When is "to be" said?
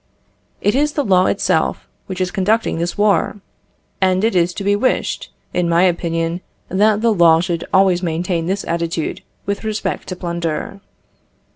4.55-4.75